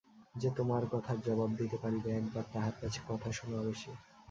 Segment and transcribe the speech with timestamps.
[0.35, 3.91] যে তোমার কথার জবাব দিতে পারিবে, একবার তাহার কাছে কথা শোনাও এসে।